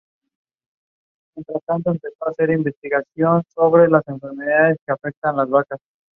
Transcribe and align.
La 1.35 1.43
disposición 1.43 1.93
en 1.93 1.99
planta 1.99 2.07
respira 2.25 2.57
un 2.57 2.63
cierto 2.79 2.79
clasicismo, 2.81 3.69
por 3.69 3.91
la 3.91 4.01
simetría 4.01 4.75
adoptada. 5.29 5.77